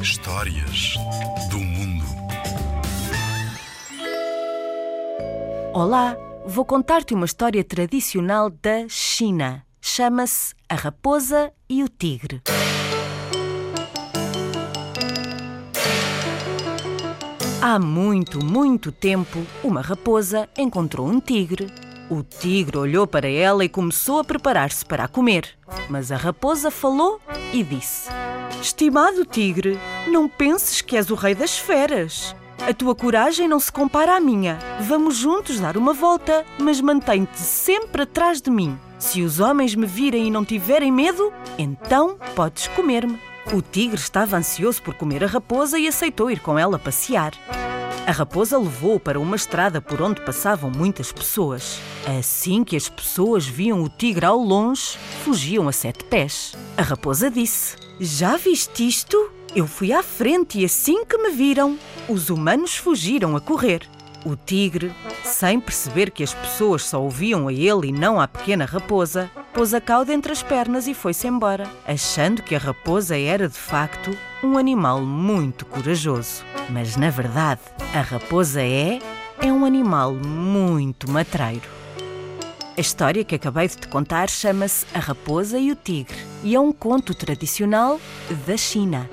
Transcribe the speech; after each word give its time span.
Histórias 0.00 0.94
do 1.50 1.58
mundo. 1.58 2.04
Olá, 5.74 6.16
vou 6.46 6.64
contar-te 6.64 7.12
uma 7.12 7.26
história 7.26 7.62
tradicional 7.62 8.48
da 8.48 8.88
China. 8.88 9.66
Chama-se 9.82 10.54
A 10.66 10.76
Raposa 10.76 11.52
e 11.68 11.84
o 11.84 11.88
Tigre. 11.88 12.40
Há 17.60 17.78
muito, 17.78 18.42
muito 18.42 18.90
tempo, 18.90 19.44
uma 19.62 19.82
raposa 19.82 20.48
encontrou 20.56 21.06
um 21.06 21.20
tigre. 21.20 21.66
O 22.08 22.22
tigre 22.22 22.78
olhou 22.78 23.06
para 23.06 23.28
ela 23.28 23.62
e 23.62 23.68
começou 23.68 24.20
a 24.20 24.24
preparar-se 24.24 24.86
para 24.86 25.04
a 25.04 25.08
comer. 25.08 25.58
Mas 25.90 26.10
a 26.10 26.16
raposa 26.16 26.70
falou 26.70 27.20
e 27.52 27.62
disse: 27.62 28.08
Estimado 28.60 29.24
tigre, 29.24 29.78
não 30.08 30.28
penses 30.28 30.80
que 30.80 30.96
és 30.96 31.10
o 31.10 31.14
rei 31.14 31.34
das 31.34 31.58
feras. 31.58 32.34
A 32.66 32.74
tua 32.74 32.94
coragem 32.94 33.46
não 33.46 33.60
se 33.60 33.70
compara 33.70 34.16
à 34.16 34.20
minha. 34.20 34.58
Vamos 34.80 35.16
juntos 35.16 35.60
dar 35.60 35.76
uma 35.76 35.92
volta, 35.92 36.44
mas 36.58 36.80
mantém-te 36.80 37.38
sempre 37.38 38.02
atrás 38.02 38.42
de 38.42 38.50
mim. 38.50 38.76
Se 38.98 39.22
os 39.22 39.38
homens 39.38 39.74
me 39.74 39.86
virem 39.86 40.26
e 40.26 40.30
não 40.30 40.44
tiverem 40.44 40.90
medo, 40.90 41.32
então 41.56 42.18
podes 42.34 42.66
comer-me. 42.68 43.20
O 43.54 43.62
tigre 43.62 43.98
estava 43.98 44.36
ansioso 44.36 44.82
por 44.82 44.94
comer 44.94 45.22
a 45.22 45.28
raposa 45.28 45.78
e 45.78 45.86
aceitou 45.86 46.30
ir 46.30 46.40
com 46.40 46.58
ela 46.58 46.78
passear. 46.78 47.32
A 48.08 48.10
raposa 48.10 48.56
levou-o 48.56 48.98
para 48.98 49.20
uma 49.20 49.36
estrada 49.36 49.82
por 49.82 50.00
onde 50.00 50.22
passavam 50.22 50.70
muitas 50.70 51.12
pessoas. 51.12 51.78
Assim 52.18 52.64
que 52.64 52.74
as 52.74 52.88
pessoas 52.88 53.46
viam 53.46 53.82
o 53.82 53.88
tigre 53.90 54.24
ao 54.24 54.38
longe, 54.38 54.96
fugiam 55.22 55.68
a 55.68 55.72
sete 55.72 56.04
pés. 56.04 56.54
A 56.74 56.80
raposa 56.80 57.30
disse: 57.30 57.76
Já 58.00 58.38
viste 58.38 58.88
isto? 58.88 59.30
Eu 59.54 59.66
fui 59.66 59.92
à 59.92 60.02
frente 60.02 60.58
e 60.58 60.64
assim 60.64 61.04
que 61.04 61.18
me 61.18 61.32
viram, 61.32 61.78
os 62.08 62.30
humanos 62.30 62.76
fugiram 62.76 63.36
a 63.36 63.42
correr. 63.42 63.82
O 64.24 64.34
tigre, 64.34 64.90
sem 65.22 65.60
perceber 65.60 66.10
que 66.10 66.24
as 66.24 66.32
pessoas 66.32 66.84
só 66.84 67.02
ouviam 67.02 67.46
a 67.46 67.52
ele 67.52 67.88
e 67.88 67.92
não 67.92 68.18
à 68.18 68.26
pequena 68.26 68.64
raposa, 68.64 69.30
pôs 69.52 69.74
a 69.74 69.82
cauda 69.82 70.14
entre 70.14 70.32
as 70.32 70.42
pernas 70.42 70.88
e 70.88 70.94
foi-se 70.94 71.26
embora, 71.26 71.68
achando 71.86 72.42
que 72.42 72.54
a 72.54 72.58
raposa 72.58 73.18
era 73.18 73.46
de 73.46 73.58
facto 73.58 74.16
um 74.42 74.56
animal 74.56 75.02
muito 75.02 75.66
corajoso. 75.66 76.42
Mas 76.68 76.96
na 76.96 77.10
verdade, 77.10 77.60
a 77.94 78.00
raposa 78.00 78.62
é 78.62 78.98
é 79.40 79.52
um 79.52 79.64
animal 79.64 80.14
muito 80.14 81.10
matreiro. 81.10 81.68
A 82.76 82.80
história 82.80 83.24
que 83.24 83.34
acabei 83.34 83.66
de 83.68 83.76
te 83.76 83.88
contar 83.88 84.28
chama-se 84.28 84.86
A 84.94 84.98
Raposa 84.98 85.58
e 85.58 85.72
o 85.72 85.76
Tigre 85.76 86.16
e 86.44 86.54
é 86.54 86.60
um 86.60 86.72
conto 86.72 87.14
tradicional 87.14 88.00
da 88.46 88.56
China. 88.56 89.08